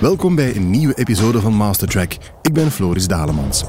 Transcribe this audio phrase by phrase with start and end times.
[0.00, 2.16] Welkom bij een nieuwe episode van Mastertrack.
[2.42, 3.64] Ik ben Floris Dalemans.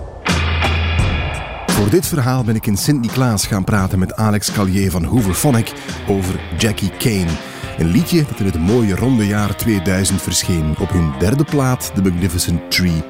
[1.65, 5.73] Voor dit verhaal ben ik in Sint-Niklaas gaan praten met Alex Callier van Hooverphonic
[6.07, 7.37] over Jackie Kane.
[7.77, 12.01] Een liedje dat in het mooie ronde jaar 2000 verscheen op hun derde plaat, The
[12.01, 13.03] Magnificent Tree.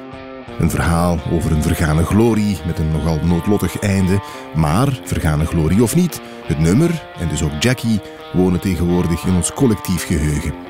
[0.59, 4.21] Een verhaal over een vergane glorie met een nogal noodlottig einde.
[4.55, 8.01] Maar, vergane glorie of niet, het nummer en dus ook Jackie
[8.33, 10.68] wonen tegenwoordig in ons collectief geheugen.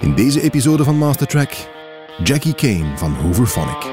[0.00, 1.50] In deze episode van Mastertrack,
[2.24, 3.90] Jackie Kane van Hooverphonic.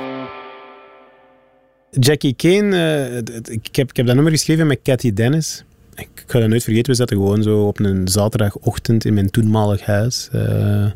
[1.91, 3.18] Jackie Kane, uh,
[3.55, 5.64] ik, heb, ik heb dat nummer geschreven met Cathy Dennis.
[5.95, 9.86] Ik ga dat nooit vergeten, we zaten gewoon zo op een zaterdagochtend in mijn toenmalig
[9.86, 10.30] huis.
[10.34, 10.91] Uh,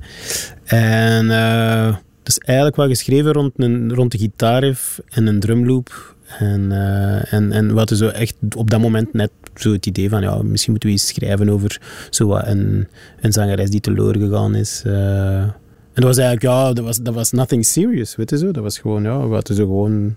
[0.66, 6.16] en uh, dus eigenlijk wel geschreven rond, een, rond de gitaarriff en een drumloop.
[6.38, 10.10] En, uh, en, en we hadden zo echt op dat moment net zo het idee
[10.10, 12.88] van, ja, misschien moeten we iets schrijven over zo een,
[13.20, 14.84] een zangeres die teloor gegaan is.
[14.86, 15.42] Uh,
[15.94, 18.52] en dat was eigenlijk, ja, dat was, dat was nothing serious, weet zo.
[18.52, 20.16] Dat was gewoon, ja, we hadden zo gewoon...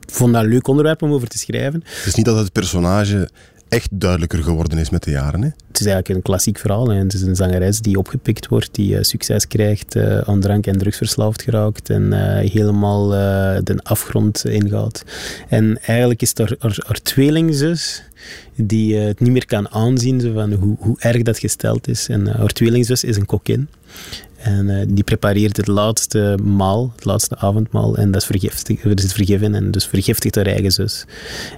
[0.00, 1.82] Ik vond dat een leuk onderwerp om over te schrijven.
[1.84, 3.28] Het is niet dat het personage
[3.72, 5.42] echt duidelijker geworden is met de jaren.
[5.42, 5.48] Hè?
[5.68, 6.88] Het is eigenlijk een klassiek verhaal.
[6.88, 6.98] Hè.
[6.98, 10.78] Het is een zangeres die opgepikt wordt, die uh, succes krijgt, uh, aan drank en
[10.78, 13.08] drugs verslaafd geraakt en uh, helemaal
[13.64, 15.04] de afgrond ingaat.
[15.48, 18.02] En eigenlijk is er haar, tweelingzus
[18.54, 22.08] die het niet meer kan aanzien van hoe, hoe erg dat gesteld is.
[22.08, 23.68] En haar tweelingzus is een kokin.
[24.42, 27.96] En uh, die prepareert het laatste maal, het laatste avondmaal.
[27.96, 31.04] En dat is, vergiftig, dat is vergeven en dus vergiftigt haar eigen zus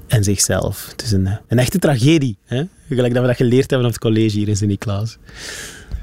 [0.06, 0.86] en zichzelf.
[0.90, 2.36] Het is een, een echte tragedie.
[2.44, 2.62] Hè?
[2.88, 5.18] Gelijk dat we dat geleerd hebben op het college hier in Sint-Niklaas.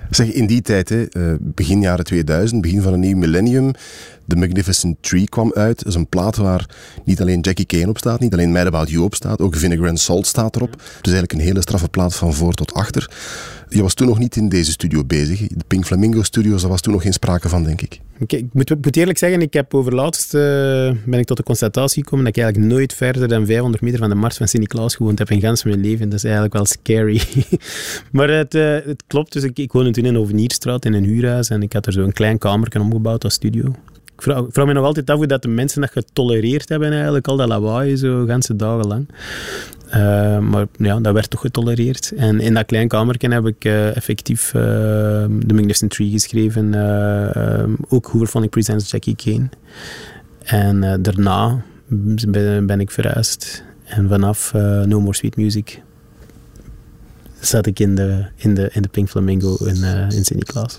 [0.10, 1.06] Zeg, in die tijd, hè,
[1.40, 3.72] begin jaren 2000, begin van een nieuw millennium,
[4.32, 5.78] The Magnificent Tree kwam uit.
[5.78, 6.66] Dat is een plaat waar
[7.04, 10.00] niet alleen Jackie Kane op staat, niet alleen Mad About You op staat, ook and
[10.00, 10.76] Salt staat erop.
[10.76, 13.10] Dus eigenlijk een hele straffe plaat van voor tot achter.
[13.70, 15.40] Je was toen nog niet in deze studio bezig.
[15.48, 18.00] De Pink Flamingo Studios, daar was toen nog geen sprake van, denk ik.
[18.28, 20.42] Ik, moet, eerlijk zeggen, ik heb overlaatst uh,
[21.06, 24.10] ben ik tot de constatatie gekomen dat ik eigenlijk nooit verder dan 500 meter van
[24.10, 26.10] de Mars van Sint-Niklaas gewoond heb in gans mijn leven.
[26.10, 27.22] Dat is eigenlijk wel scary.
[28.12, 31.50] maar het, uh, het klopt, dus ik, ik woonde toen in Overnierstraat in een huurhuis
[31.50, 33.76] en ik had er zo een klein kamertje omgebouwd als studio.
[34.22, 37.38] Ik vraag, me nog altijd af hoe dat de mensen dat getolereerd hebben eigenlijk, al
[37.38, 39.08] dat lawaai zo ganse dagen lang.
[39.88, 42.12] Uh, maar ja, dat werd toch getolereerd.
[42.16, 46.76] En in dat klein kamertje heb ik uh, effectief uh, The Magnificent Tree geschreven.
[47.90, 49.50] ook Hoover Presents Jackie Kane.
[50.44, 51.64] En daarna
[52.28, 53.64] ben, ben, ik verhuisd.
[53.84, 54.54] En vanaf
[54.86, 55.82] No More Sweet Music
[57.40, 60.76] zat ik in de, in de, in de Pink Flamingo in, in Sint-Niklaas.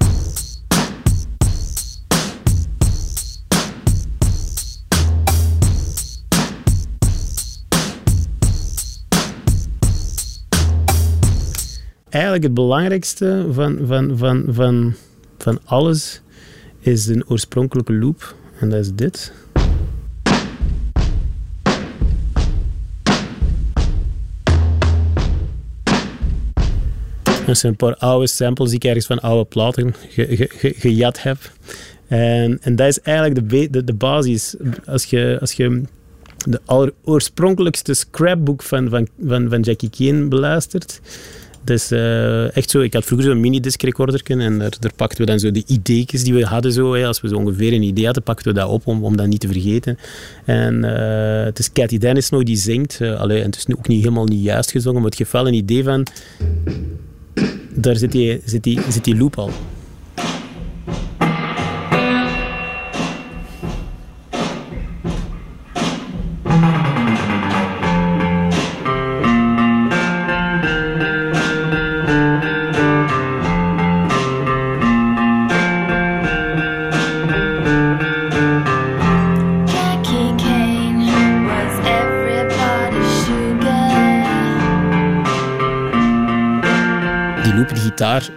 [12.12, 14.94] Eigenlijk het belangrijkste van, van, van, van,
[15.38, 16.20] van alles
[16.80, 18.34] is een oorspronkelijke loop.
[18.60, 19.32] En dat is dit.
[27.46, 29.94] Dat zijn een paar oude samples die ik ergens van oude platen
[30.78, 31.38] gejat heb.
[32.06, 34.54] En, en dat is eigenlijk de, de, basis.
[34.86, 35.82] Als je, als je
[36.44, 41.00] de oorspronkelijkste scrapbook van, van, van, van Jackie Kane beluistert,
[41.64, 41.90] dus
[42.52, 45.62] echt zo, ik had vroeger zo'n mini-disc recorder en daar, pakten we dan zo de
[45.66, 46.72] ideetjes die we hadden.
[46.72, 46.94] Zo.
[46.94, 49.40] Als we zo ongeveer een idee hadden, pakten we dat op om, om dat niet
[49.40, 49.98] te vergeten.
[50.44, 52.98] En uh, het is Cathy Dennis nog die zingt.
[53.00, 55.84] Uh, en het is ook niet helemaal niet juist gezongen, maar het wel een idee
[55.84, 56.06] van...
[57.74, 59.50] Daar zit die, zit die, zit die loop al.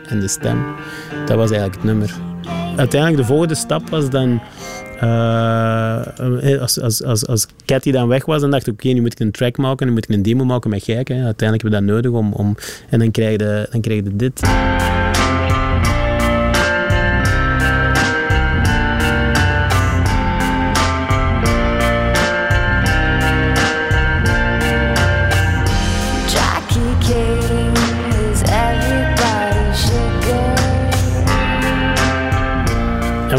[0.08, 0.66] En de stem.
[1.26, 2.14] Dat was eigenlijk het nummer.
[2.76, 4.42] Uiteindelijk de volgende stap was dan...
[5.04, 9.12] Uh, als, als, als, als Cathy dan weg was, dan dacht ik, oké, nu moet
[9.12, 11.10] ik een track maken, nu moet ik een demo maken met Gijk.
[11.10, 12.34] Uiteindelijk hebben we dat nodig om...
[12.34, 12.56] om
[12.90, 13.38] en dan krijg
[13.72, 14.42] dan krijg je dit.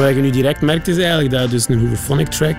[0.07, 2.57] Wat je nu direct merkt is eigenlijk dat dus een Hooverphonic track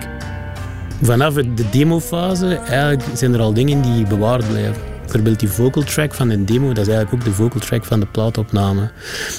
[1.02, 4.82] vanaf de demofase eigenlijk zijn er al dingen die bewaard blijven.
[5.00, 8.00] Bijvoorbeeld die vocal track van een demo, dat is eigenlijk ook de vocal track van
[8.00, 8.90] de plaatopname.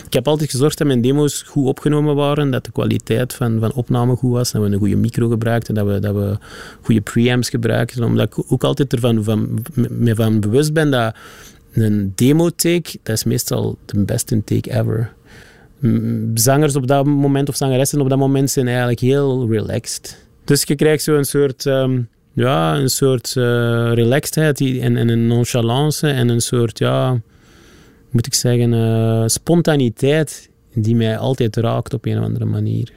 [0.06, 3.74] Ik heb altijd gezorgd dat mijn demo's goed opgenomen waren, dat de kwaliteit van, van
[3.74, 6.38] opname goed was, dat we een goede micro gebruikten, dat we, dat we
[6.82, 11.16] goede preamps gebruikten, omdat ik ook altijd ervan van, me van bewust ben dat
[11.74, 15.14] een demo-take, dat is meestal de beste take ever.
[16.34, 20.26] Zangers op dat moment of zangeressen op dat moment zijn eigenlijk heel relaxed.
[20.44, 21.66] Dus je krijgt zo een soort...
[21.66, 23.44] Um, ja, een soort uh,
[23.94, 27.22] relaxedheid en, en, een nonchalance en een soort, ja,
[28.10, 32.92] moet ik zeggen, uh, spontaniteit die mij altijd raakt op een of andere manier.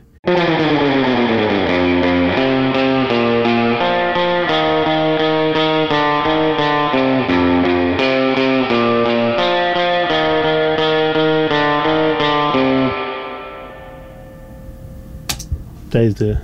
[15.93, 16.37] Dat is de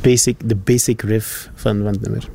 [0.00, 2.28] basic, de basic riff van, van het nummer.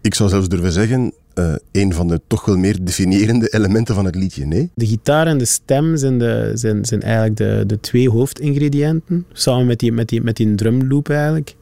[0.00, 4.04] Ik zou zelfs durven zeggen, uh, een van de toch wel meer definiërende elementen van
[4.04, 4.70] het liedje, nee?
[4.74, 9.66] De gitaar en de stem zijn, de, zijn, zijn eigenlijk de, de twee hoofdingrediënten, samen
[9.66, 11.54] met die, met die, met die drumloop eigenlijk.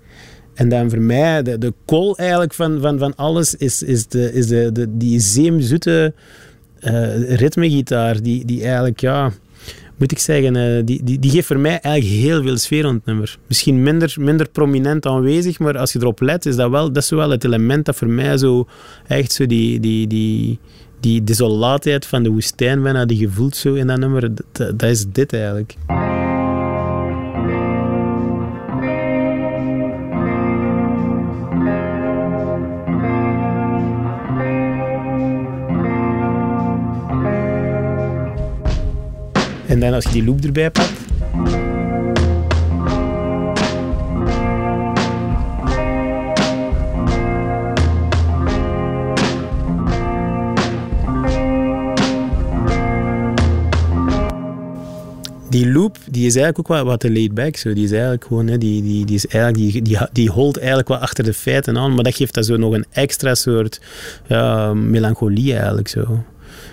[0.54, 4.32] En dan voor mij, de, de kool eigenlijk van, van, van alles, is, is, de,
[4.32, 6.14] is de, de, die zeemzoete
[6.80, 9.32] uh, ritmegitaar, die, die eigenlijk, ja
[9.96, 12.94] moet ik zeggen, uh, die, die, die geeft voor mij eigenlijk heel veel sfeer aan
[12.94, 13.38] het nummer.
[13.46, 17.10] Misschien minder, minder prominent aanwezig, maar als je erop let, is dat wel, dat is
[17.10, 18.68] wel het element dat voor mij zo
[19.06, 20.58] echt zo die, die, die,
[21.00, 25.32] die desolaatheid van de woestijn bijna, die gevoelt zo in dat nummer, dat is dit
[25.32, 25.76] eigenlijk.
[39.74, 40.92] En dan als je die loop erbij pakt.
[55.48, 57.56] die loop die is eigenlijk ook wat, wat te laid back.
[57.56, 57.72] Zo.
[57.72, 60.88] Die is eigenlijk gewoon, hè, die, die, die, is eigenlijk, die, die, die holt eigenlijk
[60.88, 61.94] wat achter de feiten aan.
[61.94, 63.80] Maar dat geeft dat zo nog een extra soort
[64.74, 66.24] melancholie eigenlijk zo.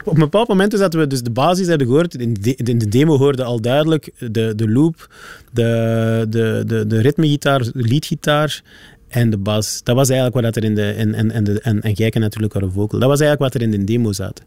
[0.03, 2.15] Op een bepaald moment is dat we dus de basis hebben gehoord.
[2.15, 5.15] In de, in de demo hoorde al duidelijk de, de loop,
[5.51, 8.61] de, de, de, de ritmegitaar, de leadgitaar
[9.07, 9.81] en de bas.
[9.83, 10.91] Dat was eigenlijk wat er in de...
[10.91, 12.99] En, en, en, de, en, en Gijken natuurlijk een vocal.
[12.99, 14.41] Dat was eigenlijk wat er in de demo zat.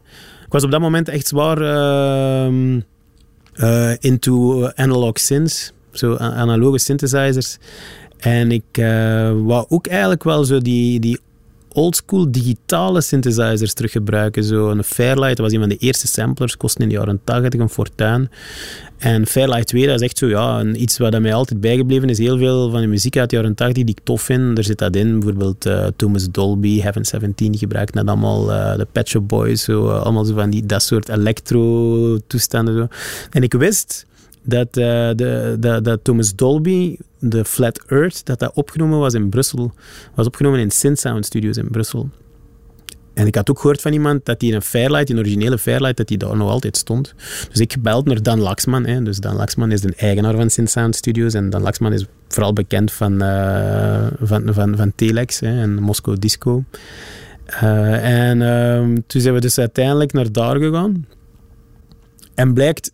[0.45, 2.77] Ik was op dat moment echt zwaar uh,
[3.55, 5.73] uh, into analog synths.
[5.91, 7.57] Zo analoge synthesizers.
[8.17, 8.85] En ik uh,
[9.43, 11.19] wou ook eigenlijk wel zo die, die
[11.75, 14.43] oldschool digitale synthesizers teruggebruiken.
[14.43, 17.69] Zo een Fairlight, was een van de eerste samplers, kostte in de jaren 80 een
[17.69, 18.29] fortuin.
[18.97, 22.17] En Fairlight 2, dat is echt zo, ja, iets wat mij altijd bijgebleven is.
[22.17, 24.77] Heel veel van de muziek uit de jaren 80 die ik tof vind, daar zit
[24.77, 25.19] dat in.
[25.19, 29.87] Bijvoorbeeld uh, Thomas Dolby, Heaven 17 gebruikt net allemaal, uh, de Pet Shop Boys, zo,
[29.87, 32.89] uh, allemaal zo van die, dat soort electro-toestanden.
[33.31, 34.05] En ik wist
[34.45, 34.83] dat, uh,
[35.15, 39.73] de, dat, Thomas Dolby, de Flat Earth, dat dat opgenomen was in Brussel.
[40.15, 42.09] Was opgenomen in Synth Sound Studios in Brussel.
[43.13, 46.07] En ik had ook gehoord van iemand dat die een Fairlight, een originele Fairlight, dat
[46.07, 47.13] die daar nog altijd stond.
[47.49, 48.85] Dus ik gebeld naar Dan Laxman.
[48.85, 49.03] Hè.
[49.03, 51.33] Dus Dan Laxman is de eigenaar van Synth Sound Studios.
[51.33, 56.15] En Dan Laxman is vooral bekend van, uh, van, van, van Telex hè, en Moscow
[56.19, 56.63] Disco.
[57.63, 61.05] Uh, en uh, toen zijn we dus uiteindelijk naar daar gegaan.
[62.33, 62.91] En blijkt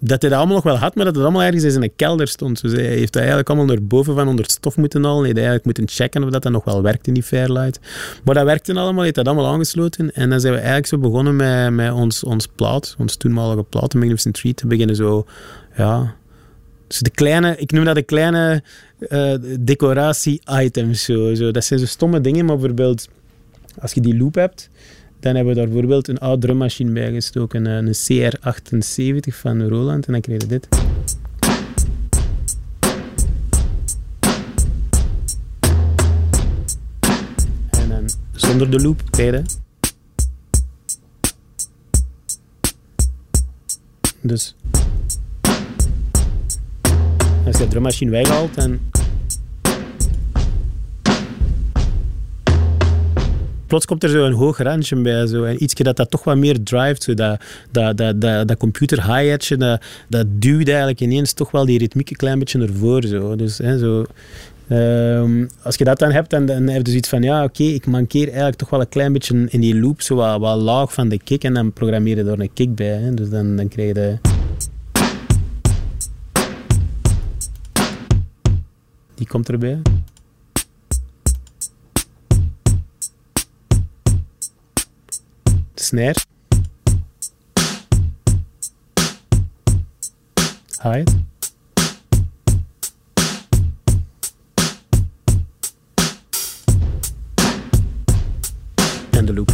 [0.00, 2.28] dat hij dat allemaal nog wel had, maar dat het allemaal ergens in een kelder
[2.28, 2.60] stond.
[2.60, 5.18] Dus hij heeft dat eigenlijk allemaal naar boven van onder stof moeten halen.
[5.18, 7.80] Hij had eigenlijk moeten checken of dat, dat nog wel werkt in die Fairlight.
[8.24, 10.12] Maar dat werkte allemaal, hij heeft dat allemaal aangesloten.
[10.14, 13.92] En dan zijn we eigenlijk zo begonnen met, met ons, ons plaat, ons toenmalige plaat,
[13.92, 15.26] de Magnificent Tree, te beginnen zo,
[15.76, 16.18] ja...
[16.98, 18.62] De kleine, ik noem dat de kleine
[18.98, 21.04] uh, decoratie-items.
[21.04, 21.50] Zo, zo.
[21.50, 23.08] Dat zijn zo stomme dingen, maar bijvoorbeeld
[23.80, 24.70] als je die loop hebt,
[25.20, 30.06] dan hebben we daar bijvoorbeeld een oude drummachine bij gestoken, een CR78 van Roland.
[30.06, 30.68] En dan krijg je dit.
[37.70, 39.42] En dan zonder de loop, je
[44.22, 44.54] Dus
[47.46, 48.78] als je de drummachine weghaalt, dan
[53.70, 55.26] plots komt er zo een hoog randje bij.
[55.26, 57.02] Zo, en ietsje dat dat toch wat meer drivet.
[57.02, 61.78] Zo, dat, dat, dat, dat, computer hi-hatje, dat, dat duwt eigenlijk ineens toch wel die
[61.78, 63.08] ritmiek een klein beetje voren.
[63.08, 63.36] Zo.
[63.36, 64.04] Dus, hè, zo,
[64.68, 67.86] um, als je dat dan hebt, dan, dan heb je zoiets van, ja, oké, ik
[67.86, 71.08] mankeer eigenlijk toch wel een klein beetje in die loop, zo wat, wat laag van
[71.08, 72.96] de kick, en dan programmeer je er een kick bij.
[72.98, 73.14] Hè.
[73.14, 74.18] Dus dan, dan krijg je...
[79.14, 79.78] Die komt erbij.
[85.90, 86.14] snare.
[99.10, 99.52] En de loop.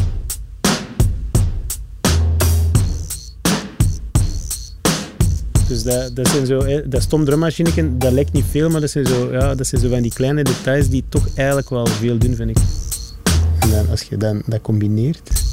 [5.69, 8.91] Dus dat, dat zijn zo, eh, dat stom drummachine dat lijkt niet veel, maar dat
[8.91, 12.19] zijn, zo, ja, dat zijn zo van die kleine details die toch eigenlijk wel veel
[12.19, 12.59] doen, vind ik.
[13.59, 15.46] En dan, als je dan dat combineert.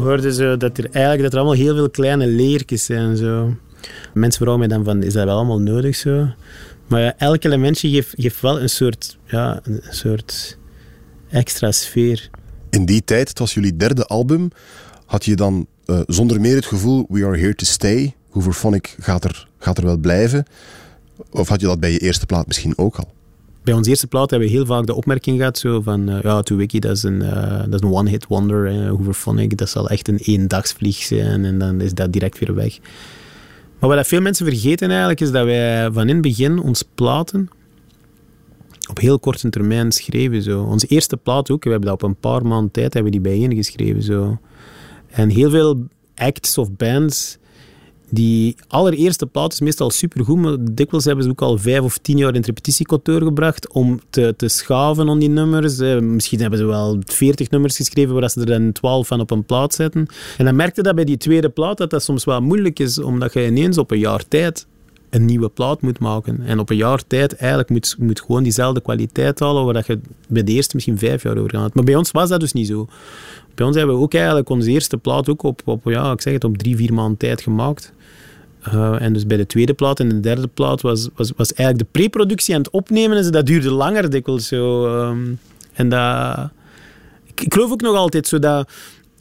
[0.00, 3.16] Hoorden ze dat er eigenlijk dat er allemaal heel veel kleine leertjes zijn.
[3.16, 3.56] Zo.
[4.14, 6.26] Mensen vragen mij dan van, is dat wel allemaal nodig zo?
[6.86, 10.58] Maar ja, elk elementje geeft, geeft wel een soort, ja, een soort
[11.30, 12.30] extra sfeer.
[12.70, 14.50] In die tijd, het was jullie derde album,
[15.06, 18.14] had je dan uh, zonder meer het gevoel, we are here to stay.
[18.30, 20.44] Hooverphonic gaat er, gaat er wel blijven.
[21.30, 23.12] Of had je dat bij je eerste plaat misschien ook al?
[23.62, 26.42] Bij onze eerste plaat hebben we heel vaak de opmerking gehad zo van, uh, ja,
[26.42, 29.88] To Wiki, dat is een, uh, dat is een one-hit wonder, uh, Hooverphonic, dat zal
[29.88, 32.78] echt een eendagsvlieg zijn en dan is dat direct weer weg.
[33.78, 37.48] Maar wat veel mensen vergeten eigenlijk, is dat wij van in het begin ons platen
[38.90, 40.42] op heel korte termijn schreven.
[40.42, 40.62] Zo.
[40.62, 43.54] Onze eerste plaat ook, we hebben dat op een paar maanden tijd hebben die bijeen
[43.54, 44.02] geschreven.
[44.02, 44.38] Zo.
[45.10, 47.38] En heel veel acts of bands
[48.10, 52.16] die allereerste plaat is meestal supergoed, maar dikwijls hebben ze ook al vijf of tien
[52.16, 55.78] jaar in het gebracht om te, te schaven aan die nummers.
[56.00, 59.44] Misschien hebben ze wel veertig nummers geschreven waar ze er dan twaalf van op een
[59.44, 60.06] plaat zetten.
[60.38, 63.32] En dan merkte dat bij die tweede plaat dat dat soms wel moeilijk is, omdat
[63.32, 64.66] je ineens op een jaar tijd
[65.10, 66.40] een nieuwe plaat moet maken.
[66.44, 70.44] En op een jaar tijd eigenlijk moet, moet gewoon diezelfde kwaliteit halen waar je bij
[70.44, 71.74] de eerste misschien vijf jaar over gaat.
[71.74, 72.86] Maar bij ons was dat dus niet zo.
[73.54, 76.32] Bij ons hebben we ook eigenlijk onze eerste plaat ook op, op ja, ik zeg
[76.32, 77.92] het, op drie, vier maanden tijd gemaakt.
[78.68, 81.92] Uh, en dus bij de tweede plaat en de derde plaat was, was, was eigenlijk
[81.92, 83.16] de preproductie en het opnemen.
[83.16, 84.86] En dat duurde langer dikwijls zo.
[85.08, 85.38] Um,
[85.72, 86.50] en dat...
[87.34, 88.70] Ik, geloof ook nog altijd zo dat...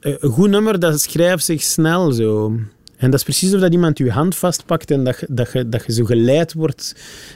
[0.01, 2.55] Uh, een goed nummer, dat schrijft zich snel zo.
[2.97, 5.85] En dat is precies of dat iemand je hand vastpakt en dat, dat, je, dat
[5.85, 6.95] je zo geleid wordt.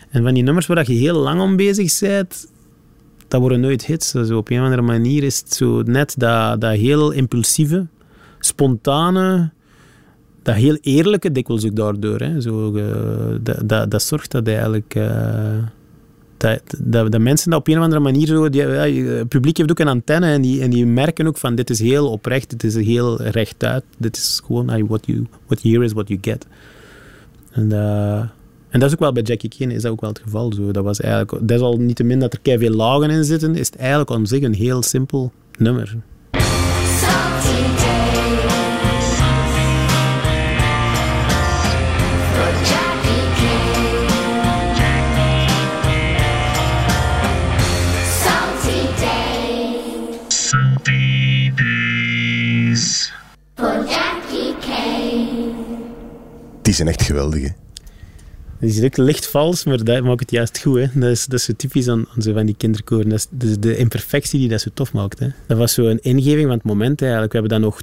[0.09, 2.47] En van die nummers waar je heel lang om bezig bent,
[3.27, 4.09] dat worden nooit hits.
[4.09, 7.87] Zo op een of andere manier is het zo net dat, dat heel impulsieve,
[8.39, 9.51] spontane
[10.43, 12.19] dat heel eerlijke dikwijls ook daardoor.
[12.19, 12.41] Hè.
[12.41, 12.85] Zo, uh,
[13.41, 14.95] dat, dat, dat zorgt dat eigenlijk...
[14.95, 15.63] Uh,
[16.37, 18.27] dat, dat, mensen dat op een of andere manier...
[18.27, 21.37] Zo, die, ja, het publiek heeft ook een antenne en die, en die merken ook
[21.37, 23.83] van dit is heel oprecht, dit is heel rechtuit.
[23.97, 26.47] Dit is gewoon uh, what, you, what you hear is what you get.
[27.51, 27.71] En,
[28.69, 30.53] en dat is ook wel bij Jackie Kane is dat ook wel het geval.
[30.53, 30.71] Zo.
[30.71, 33.55] Dat was eigenlijk, dat is al niet te min dat er veel lagen in zitten,
[33.55, 35.97] is het eigenlijk aan zich een heel simpel nummer.
[56.73, 57.49] Die zijn echt geweldig, hè?
[58.59, 60.79] Die is ook licht vals, maar dat maakt het juist goed.
[60.79, 60.99] Hè.
[60.99, 63.09] Dat, is, dat is zo typisch aan, aan zo van die kinderkoren.
[63.09, 65.19] Dat is, de imperfectie die dat zo tof maakt.
[65.19, 65.27] Hè.
[65.47, 67.31] Dat was zo een ingeving van het moment eigenlijk.
[67.31, 67.81] We hebben dat nog,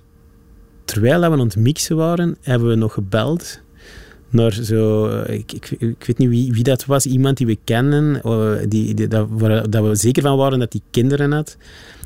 [0.85, 3.61] terwijl we aan het mixen waren, hebben we nog gebeld
[4.31, 8.25] naar zo, ik, ik, ik, weet niet wie, wie dat was, iemand die we kennen,
[8.25, 11.57] oh, die, die, dat, waar, dat we zeker van waren dat hij kinderen had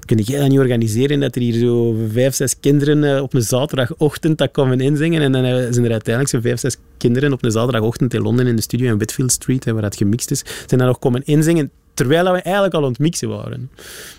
[0.05, 3.43] kun jij dat niet organiseren dat er hier zo vijf, zes kinderen eh, op een
[3.43, 7.45] zaterdagochtend dat komen inzingen en dan eh, zijn er uiteindelijk zo vijf, zes kinderen op
[7.45, 10.81] een zaterdagochtend in Londen in de studio in Whitfield Street, waar dat gemixt is, zijn
[10.81, 13.71] dan nog komen inzingen terwijl we eigenlijk al aan het mixen waren.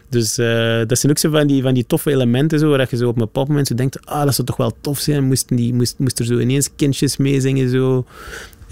[0.10, 2.98] Dus uh, dat zijn ook zo van die, van die toffe elementen, zo, waar je
[2.98, 5.56] zo op een bepaald moment zo denkt, ah, dat zou toch wel tof zijn, moesten
[5.56, 8.06] die, moest, moest er zo ineens kindjes meezingen, zo.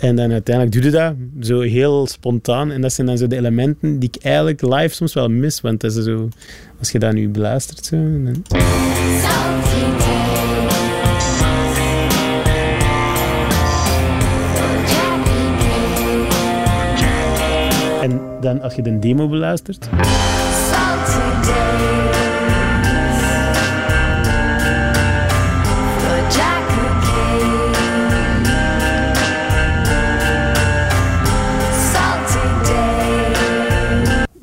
[0.04, 1.14] En dan uiteindelijk doe je dat
[1.48, 2.72] zo heel spontaan.
[2.72, 5.62] En dat zijn dan zo de elementen die ik eigenlijk live soms wel mis.
[5.62, 6.30] Want is zo,
[6.80, 7.86] als je dat nu beluistert.
[7.86, 7.96] Zo.
[18.02, 19.90] En dan als je de demo beluistert.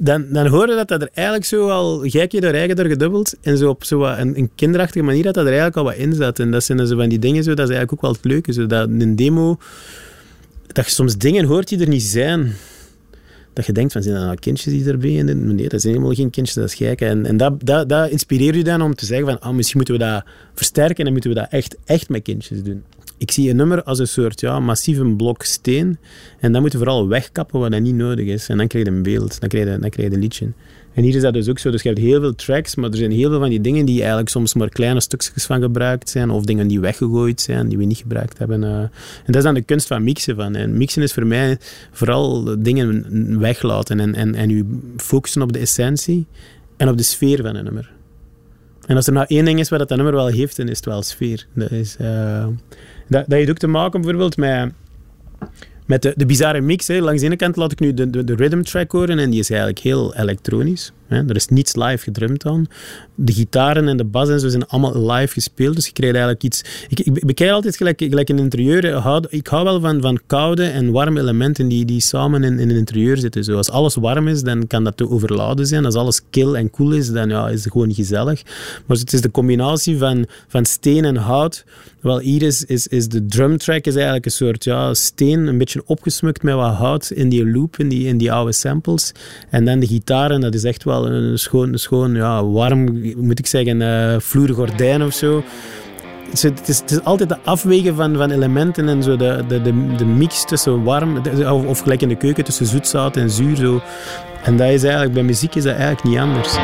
[0.02, 3.58] Dan, dan hoorde dat dat er eigenlijk zo al gekje door eigen door gedubbeld en
[3.58, 6.38] zo op zo een, een, kinderachtige manier dat dat er eigenlijk al wat in zat.
[6.38, 8.52] En dat zijn zo van die dingen, zo, dat is eigenlijk ook wel het leuke.
[8.52, 9.58] Zo, dat een demo,
[10.66, 12.52] dat je soms dingen hoort die er niet zijn.
[13.52, 16.14] dat je denkt van, zijn dat nou kindjes die erbij in Nee, dat zijn helemaal
[16.14, 17.00] geen kindjes, dat is gek.
[17.00, 19.98] En, en dat, dat, dat inspireert je dan om te zeggen van, ah, misschien moeten
[19.98, 22.82] we dat versterken en moeten we dat echt, echt met kindjes doen.
[23.20, 25.98] Ik zie een nummer als een soort ja, massieve blok steen
[26.38, 28.48] en dan moeten we vooral wegkappen wat dat niet nodig is.
[28.48, 30.52] En dan krijg je een beeld, dan krijg je, dan krijg je een liedje.
[30.94, 31.70] En hier is dat dus ook zo.
[31.70, 33.98] Dus je hebt heel veel tracks, maar er zijn heel veel van die dingen die
[33.98, 37.84] eigenlijk soms maar kleine stukjes van gebruikt zijn, of dingen die weggegooid zijn, die we
[37.84, 38.62] niet gebruikt hebben.
[38.62, 38.90] Uh, en
[39.26, 40.36] dat is dan de kunst van mixen.
[40.36, 40.54] Van.
[40.54, 41.58] En mixen is voor mij
[41.90, 46.26] vooral dingen weglaten en, en, en je focussen op de essentie
[46.76, 47.92] en op de sfeer van een nummer.
[48.86, 50.86] En als er nou één ding is wat dat nummer wel heeft, dan is het
[50.86, 51.46] wel sfeer.
[51.54, 52.46] Dat, is, uh,
[53.10, 54.72] dat, dat heeft ook te maken bijvoorbeeld met
[55.86, 56.86] met de, de bizarre mix.
[56.86, 57.00] Hè.
[57.00, 59.40] Langs de ene kant laat ik nu de, de, de rhythm track horen en die
[59.40, 60.92] is eigenlijk heel elektronisch.
[61.10, 62.66] Er is niets live gedrumd aan.
[63.14, 65.74] De gitaren en de bas en zo zijn allemaal live gespeeld.
[65.74, 66.64] Dus je krijgt eigenlijk iets...
[66.88, 68.84] Ik, ik bekijk altijd gelijk, gelijk een interieur.
[68.84, 72.58] Ik hou, ik hou wel van, van koude en warme elementen die, die samen in,
[72.58, 73.44] in een interieur zitten.
[73.44, 75.84] Zo, als alles warm is, dan kan dat te overladen zijn.
[75.84, 78.42] Als alles kil en koel is, dan ja, is het gewoon gezellig.
[78.86, 81.64] Maar het is de combinatie van, van steen en hout.
[82.00, 85.82] Wel, hier is, is, is de drumtrack is eigenlijk een soort ja, steen, een beetje
[85.86, 89.12] opgesmukt met wat hout in die loop, in die, in die oude samples.
[89.50, 93.46] En dan de gitaren, dat is echt wel een schoon, schoon ja, warm, moet ik
[93.46, 95.42] zeggen, uh, vloer gordijn of zo.
[96.30, 99.94] Het is, het is, altijd de afwegen van, van elementen en zo de, de, de,
[99.96, 101.16] de mix tussen warm,
[101.46, 103.56] of, of gelijk in de keuken tussen zoet, zout en zuur.
[103.56, 103.80] Zo.
[104.44, 106.58] En dat is eigenlijk, bij muziek is dat eigenlijk niet anders.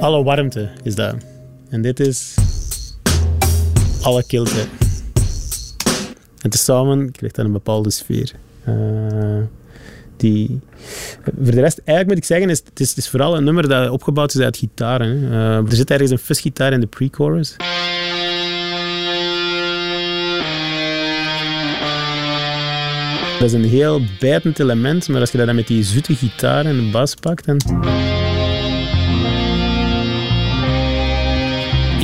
[0.00, 1.14] alle warmte is dat.
[1.70, 2.34] En dit is
[4.02, 4.64] alle kilte.
[6.42, 8.32] En tezamen krijgt dat een bepaalde sfeer.
[8.68, 9.42] Uh,
[10.16, 10.60] die,
[11.22, 14.34] voor de rest, eigenlijk moet ik zeggen, is, het, is, vooral een nummer dat opgebouwd
[14.34, 15.22] is uit gitaren.
[15.22, 17.56] Uh, er zit ergens een fuzz-gitaar in de pre-chorus.
[23.38, 26.64] Dat is een heel bijtend element, maar als je dat dan met die zoete gitaar
[26.64, 27.58] en de bas pakt, dan...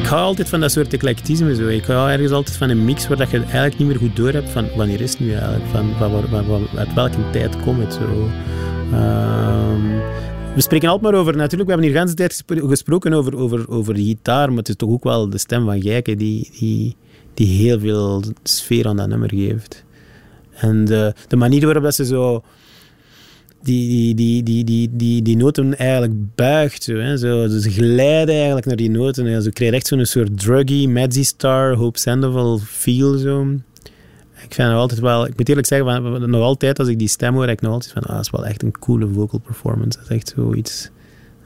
[0.07, 1.55] ik hou altijd van dat soort eclectisme.
[1.55, 1.67] Zo.
[1.69, 4.33] Ik hou ergens altijd van een mix waar dat je eigenlijk niet meer goed door
[4.33, 7.93] hebt van wanneer is het nu eigenlijk, van, van, uit welke tijd komt het.
[7.93, 8.29] Zo.
[8.93, 10.01] Um,
[10.55, 13.69] we spreken altijd maar over, natuurlijk, we hebben hier de hele tijd gesproken over, over,
[13.69, 16.97] over de gitaar, maar het is toch ook wel de stem van Gijke die, die,
[17.35, 19.85] die heel veel sfeer aan dat nummer geeft.
[20.55, 22.43] En de, de manier waarop dat ze zo
[23.67, 26.83] die, die, die, die, die, die, noten eigenlijk buigt.
[26.83, 27.17] Zo, hè.
[27.17, 29.43] Zo, ze glijden eigenlijk naar die noten.
[29.43, 33.17] Ze krijgen echt zo'n soort druggy, Madzy Star, Hope Sandoval feel.
[33.19, 33.47] Zo.
[34.43, 35.27] Ik vind het altijd wel...
[35.27, 38.03] Ik moet eerlijk zeggen, nog altijd als ik die stem hoor, ik nog altijd van,
[38.03, 39.99] ah, dat is wel echt een coole vocal performance.
[39.99, 40.91] Dat is echt zoiets...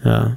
[0.02, 0.36] Ja.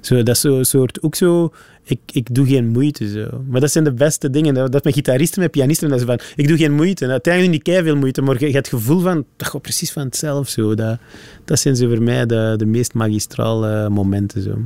[0.00, 1.52] Zo, dat is zo, soort, ook zo,
[1.90, 3.08] ik, ik doe geen moeite.
[3.08, 3.42] Zo.
[3.48, 4.70] Maar dat zijn de beste dingen.
[4.70, 7.04] Dat met gitaristen, met pianisten, dat is van, ik doe geen moeite.
[7.04, 10.50] En uiteindelijk niet veel moeite, maar je, hebt het gevoel van, dat precies van hetzelfde.
[10.50, 10.74] Zo.
[10.74, 10.98] Dat,
[11.44, 14.42] dat zijn voor mij de, de meest magistrale momenten.
[14.42, 14.58] Zo.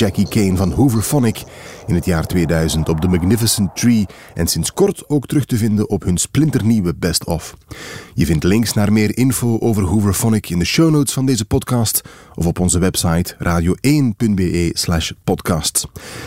[0.00, 1.42] Jackie Kane van Hooverphonic
[1.86, 5.90] in het jaar 2000 op The Magnificent Tree en sinds kort ook terug te vinden
[5.90, 7.56] op hun splinternieuwe Best Of.
[8.14, 12.02] Je vindt links naar meer info over Hooverphonic in de show notes van deze podcast
[12.34, 15.86] of op onze website radio1.be slash podcasts.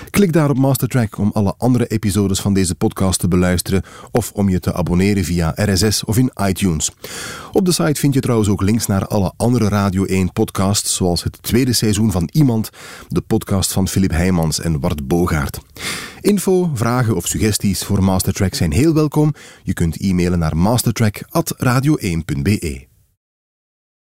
[0.09, 4.49] Klik daar op Mastertrack om alle andere episodes van deze podcast te beluisteren of om
[4.49, 6.91] je te abonneren via RSS of in iTunes.
[7.51, 11.23] Op de site vind je trouwens ook links naar alle andere Radio 1 podcasts, zoals
[11.23, 12.69] het tweede seizoen van Iemand,
[13.07, 13.21] de
[13.71, 15.59] van Filip Heijmans en Bart Bogaert.
[16.21, 19.33] Info, vragen of suggesties voor Mastertrack zijn heel welkom.
[19.63, 22.92] Je kunt e-mailen naar mastertrack.radio1.be.